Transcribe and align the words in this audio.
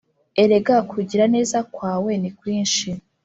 Erega 0.43 0.75
kugira 0.91 1.23
neza 1.35 1.57
kwawe 1.73 2.11
ni 2.21 2.31
kwinshi! 2.37 2.89